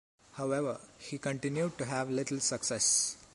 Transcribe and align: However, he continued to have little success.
However, 0.33 0.81
he 0.97 1.19
continued 1.19 1.77
to 1.77 1.85
have 1.85 2.09
little 2.09 2.39
success. 2.39 3.17